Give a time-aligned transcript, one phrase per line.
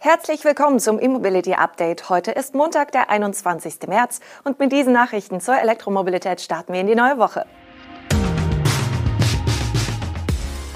[0.00, 2.08] Herzlich willkommen zum Immobility Update.
[2.08, 3.80] Heute ist Montag, der 21.
[3.88, 7.44] März und mit diesen Nachrichten zur Elektromobilität starten wir in die neue Woche.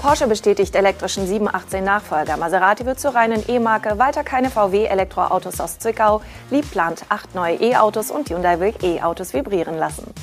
[0.01, 2.35] Porsche bestätigt elektrischen 718 Nachfolger.
[2.35, 3.97] Maserati wird zur reinen E-Marke.
[3.97, 6.21] Weiter keine VW-Elektroautos aus Zwickau.
[6.49, 10.13] Lieb plant acht neue E-Autos und Hyundai will E-Autos vibrieren lassen.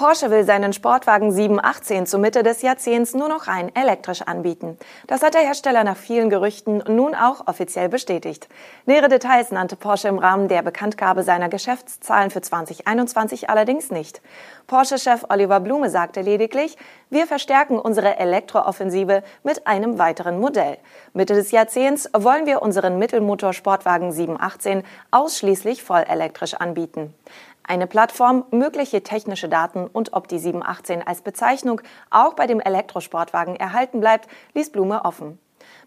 [0.00, 4.78] Porsche will seinen Sportwagen 718 zur Mitte des Jahrzehnts nur noch rein elektrisch anbieten.
[5.06, 8.48] Das hat der Hersteller nach vielen Gerüchten nun auch offiziell bestätigt.
[8.86, 14.22] Nähere Details nannte Porsche im Rahmen der Bekanntgabe seiner Geschäftszahlen für 2021 allerdings nicht.
[14.68, 16.78] Porsche-Chef Oliver Blume sagte lediglich,
[17.10, 20.78] wir verstärken unsere Elektrooffensive mit einem weiteren Modell.
[21.12, 27.12] Mitte des Jahrzehnts wollen wir unseren Mittelmotor-Sportwagen 718 ausschließlich vollelektrisch anbieten.
[27.62, 33.56] Eine Plattform, mögliche technische Daten und ob die 718 als Bezeichnung auch bei dem Elektrosportwagen
[33.56, 35.38] erhalten bleibt, ließ Blume offen.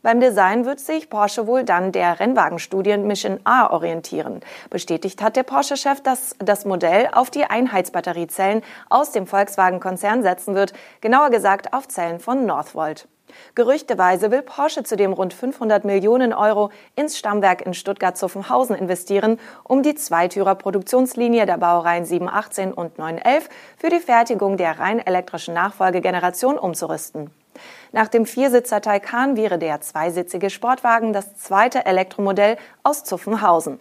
[0.02, 4.42] Beim Design wird sich Porsche wohl dann der Rennwagenstudie Mission A orientieren.
[4.70, 10.74] Bestätigt hat der Porsche-Chef, dass das Modell auf die Einheitsbatteriezellen aus dem Volkswagen-Konzern setzen wird,
[11.02, 13.08] genauer gesagt auf Zellen von Northvolt.
[13.56, 19.96] Gerüchteweise will Porsche zudem rund 500 Millionen Euro ins Stammwerk in Stuttgart-Zuffenhausen investieren, um die
[19.96, 27.32] Zweitürer-Produktionslinie der Baureihen 718 und 911 für die Fertigung der rein elektrischen Nachfolgegeneration umzurüsten.
[27.92, 33.80] Nach dem Viersitzer Taycan wäre der zweisitzige Sportwagen das zweite Elektromodell aus Zuffenhausen.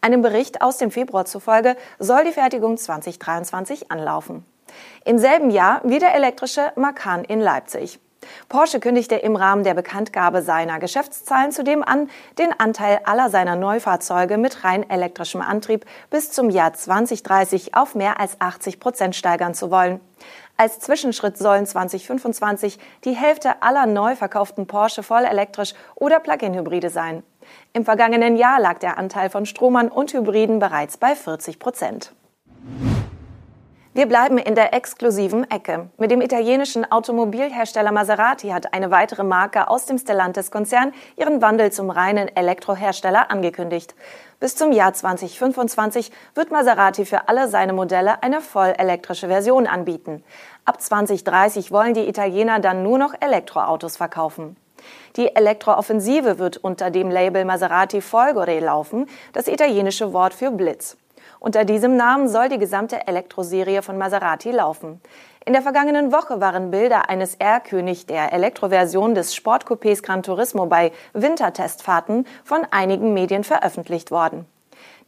[0.00, 4.44] Einem Bericht aus dem Februar zufolge soll die Fertigung 2023 anlaufen.
[5.04, 7.98] Im selben Jahr wie der elektrische Macan in Leipzig.
[8.48, 14.38] Porsche kündigte im Rahmen der Bekanntgabe seiner Geschäftszahlen zudem an, den Anteil aller seiner Neufahrzeuge
[14.38, 19.70] mit rein elektrischem Antrieb bis zum Jahr 2030 auf mehr als 80 Prozent steigern zu
[19.70, 20.00] wollen.
[20.56, 27.22] Als Zwischenschritt sollen 2025 die Hälfte aller neu verkauften Porsche voll elektrisch oder Plug-in-Hybride sein.
[27.74, 32.12] Im vergangenen Jahr lag der Anteil von Stromern und Hybriden bereits bei 40 Prozent.
[33.96, 35.88] Wir bleiben in der exklusiven Ecke.
[35.96, 41.88] Mit dem italienischen Automobilhersteller Maserati hat eine weitere Marke aus dem Stellantis-Konzern ihren Wandel zum
[41.88, 43.94] reinen Elektrohersteller angekündigt.
[44.38, 50.22] Bis zum Jahr 2025 wird Maserati für alle seine Modelle eine voll elektrische Version anbieten.
[50.66, 54.58] Ab 2030 wollen die Italiener dann nur noch Elektroautos verkaufen.
[55.16, 60.98] Die Elektrooffensive wird unter dem Label Maserati Folgore laufen, das italienische Wort für Blitz.
[61.38, 65.00] Unter diesem Namen soll die gesamte Elektroserie von Maserati laufen.
[65.44, 70.92] In der vergangenen Woche waren Bilder eines R-König der Elektroversion des Sportcoupés Gran Turismo bei
[71.12, 74.46] Wintertestfahrten von einigen Medien veröffentlicht worden.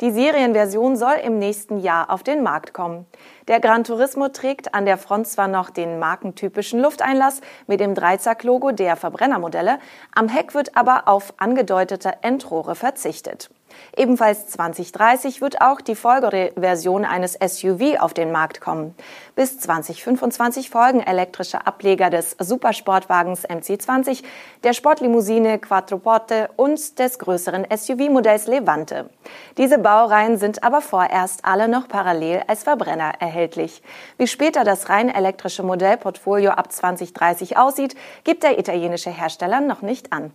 [0.01, 3.05] Die Serienversion soll im nächsten Jahr auf den Markt kommen.
[3.49, 8.71] Der Gran Turismo trägt an der Front zwar noch den markentypischen Lufteinlass mit dem Dreizack-Logo
[8.71, 9.81] der Verbrennermodelle,
[10.15, 13.51] am Heck wird aber auf angedeutete Endrohre verzichtet.
[13.97, 18.95] Ebenfalls 2030 wird auch die Folgeversion eines SUV auf den Markt kommen.
[19.35, 24.23] Bis 2025 folgen elektrische Ableger des Supersportwagens MC20,
[24.65, 29.11] der Sportlimousine Quattroporte und des größeren SUV-Modells Levante.
[29.57, 33.83] Diese Baureihen sind aber vorerst alle noch parallel als Verbrenner erhältlich.
[34.19, 40.13] Wie später das rein elektrische Modellportfolio ab 2030 aussieht, gibt der italienische Hersteller noch nicht
[40.13, 40.31] an.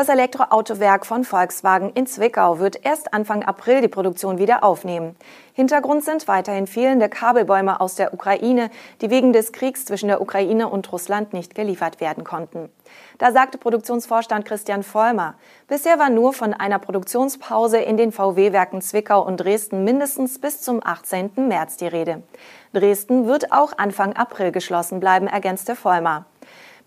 [0.00, 5.14] Das Elektroautowerk von Volkswagen in Zwickau wird erst Anfang April die Produktion wieder aufnehmen.
[5.52, 8.70] Hintergrund sind weiterhin fehlende Kabelbäume aus der Ukraine,
[9.02, 12.70] die wegen des Kriegs zwischen der Ukraine und Russland nicht geliefert werden konnten.
[13.18, 15.34] Da sagte Produktionsvorstand Christian Vollmer,
[15.68, 20.80] bisher war nur von einer Produktionspause in den VW-Werken Zwickau und Dresden mindestens bis zum
[20.82, 21.32] 18.
[21.46, 22.22] März die Rede.
[22.72, 26.24] Dresden wird auch Anfang April geschlossen bleiben, ergänzte Vollmer.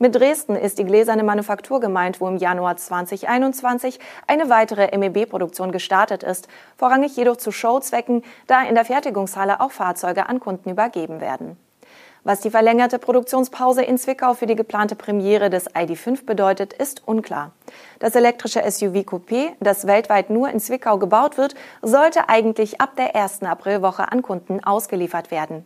[0.03, 6.23] Mit Dresden ist die gläserne Manufaktur gemeint, wo im Januar 2021 eine weitere MEB-Produktion gestartet
[6.23, 11.55] ist, vorrangig jedoch zu Showzwecken, da in der Fertigungshalle auch Fahrzeuge an Kunden übergeben werden.
[12.25, 17.53] Was die verlängerte Produktionspause in Zwickau für die geplante Premiere des ID.5 bedeutet, ist unklar.
[17.99, 23.15] Das elektrische SUV Coupé, das weltweit nur in Zwickau gebaut wird, sollte eigentlich ab der
[23.15, 25.65] ersten Aprilwoche an Kunden ausgeliefert werden.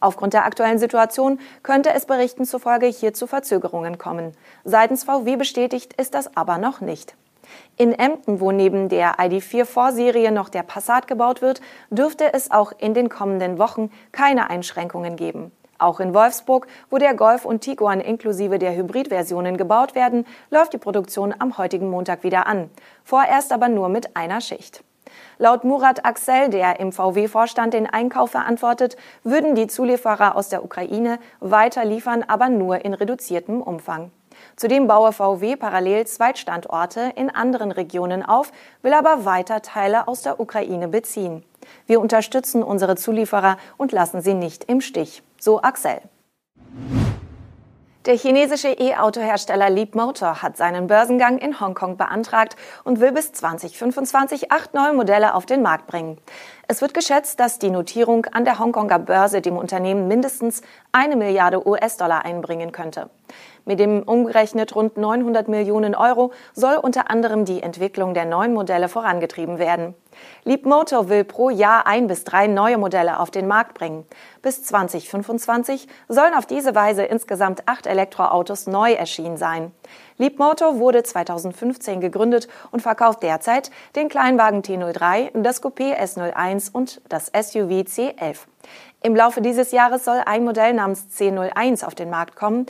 [0.00, 4.32] Aufgrund der aktuellen Situation könnte es Berichten zufolge hier zu Verzögerungen kommen.
[4.64, 7.14] Seitens VW bestätigt ist das aber noch nicht.
[7.76, 11.60] In Emden, wo neben der ID4-Vorserie noch der Passat gebaut wird,
[11.90, 15.52] dürfte es auch in den kommenden Wochen keine Einschränkungen geben.
[15.78, 20.78] Auch in Wolfsburg, wo der Golf und Tiguan inklusive der Hybridversionen gebaut werden, läuft die
[20.78, 22.68] Produktion am heutigen Montag wieder an.
[23.04, 24.82] Vorerst aber nur mit einer Schicht.
[25.38, 31.18] Laut Murat Axel, der im VW-Vorstand den Einkauf verantwortet, würden die Zulieferer aus der Ukraine
[31.40, 34.10] weiter liefern, aber nur in reduziertem Umfang.
[34.56, 38.52] Zudem baue VW parallel Zweitstandorte in anderen Regionen auf,
[38.82, 41.44] will aber weiter Teile aus der Ukraine beziehen.
[41.86, 45.22] Wir unterstützen unsere Zulieferer und lassen sie nicht im Stich.
[45.38, 46.00] So Axel.
[48.08, 54.72] Der chinesische E-Auto-Hersteller Leapmotor hat seinen Börsengang in Hongkong beantragt und will bis 2025 acht
[54.72, 56.16] neue Modelle auf den Markt bringen.
[56.68, 61.68] Es wird geschätzt, dass die Notierung an der Hongkonger Börse dem Unternehmen mindestens eine Milliarde
[61.68, 63.10] US-Dollar einbringen könnte.
[63.68, 68.88] Mit dem umgerechnet rund 900 Millionen Euro soll unter anderem die Entwicklung der neuen Modelle
[68.88, 69.94] vorangetrieben werden.
[70.44, 74.06] Leapmotor will pro Jahr ein bis drei neue Modelle auf den Markt bringen.
[74.40, 79.70] Bis 2025 sollen auf diese Weise insgesamt acht Elektroautos neu erschienen sein.
[80.16, 87.26] Leapmotor wurde 2015 gegründet und verkauft derzeit den Kleinwagen T03, das Coupé S01 und das
[87.26, 88.38] SUV C11.
[89.00, 92.66] Im Laufe dieses Jahres soll ein Modell namens C01 auf den Markt kommen,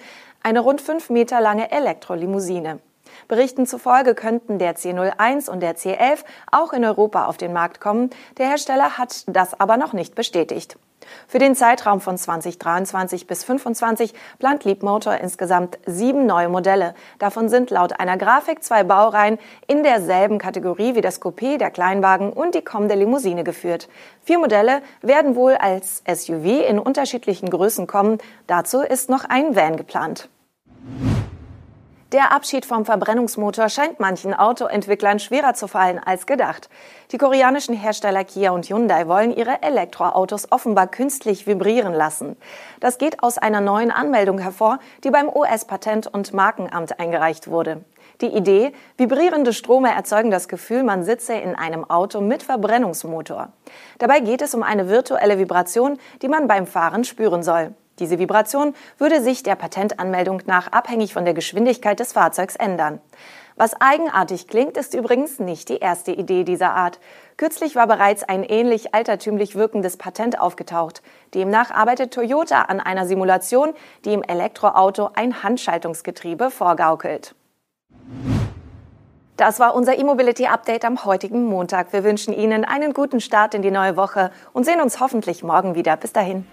[0.49, 2.81] eine rund fünf Meter lange Elektrolimousine.
[3.29, 8.09] Berichten zufolge könnten der C01 und der C11 auch in Europa auf den Markt kommen.
[8.39, 10.79] Der Hersteller hat das aber noch nicht bestätigt.
[11.27, 16.95] Für den Zeitraum von 2023 bis 2025 plant Leapmotor insgesamt sieben neue Modelle.
[17.19, 22.33] Davon sind laut einer Grafik zwei Baureihen in derselben Kategorie wie das Coupé, der Kleinwagen
[22.33, 23.89] und die kommende Limousine geführt.
[24.23, 28.19] Vier Modelle werden wohl als SUV in unterschiedlichen Größen kommen.
[28.47, 30.31] Dazu ist noch ein Van geplant.
[32.11, 36.71] Der Abschied vom Verbrennungsmotor scheint manchen Autoentwicklern schwerer zu fallen als gedacht.
[37.13, 42.39] Die koreanischen Hersteller Kia und Hyundai wollen ihre Elektroautos offenbar künstlich vibrieren lassen.
[42.81, 47.85] Das geht aus einer neuen Anmeldung hervor, die beim US-Patent- und Markenamt eingereicht wurde.
[48.23, 53.53] Die Idee, vibrierende Strome erzeugen das Gefühl, man sitze in einem Auto mit Verbrennungsmotor.
[53.99, 57.75] Dabei geht es um eine virtuelle Vibration, die man beim Fahren spüren soll.
[57.99, 63.01] Diese Vibration würde sich der Patentanmeldung nach abhängig von der Geschwindigkeit des Fahrzeugs ändern.
[63.57, 67.01] Was eigenartig klingt, ist übrigens nicht die erste Idee dieser Art.
[67.37, 71.03] Kürzlich war bereits ein ähnlich altertümlich wirkendes Patent aufgetaucht.
[71.35, 73.75] Demnach arbeitet Toyota an einer Simulation,
[74.05, 77.35] die im Elektroauto ein Handschaltungsgetriebe vorgaukelt.
[79.37, 81.93] Das war unser E-Mobility Update am heutigen Montag.
[81.93, 85.75] Wir wünschen Ihnen einen guten Start in die neue Woche und sehen uns hoffentlich morgen
[85.75, 85.97] wieder.
[85.97, 86.47] Bis dahin.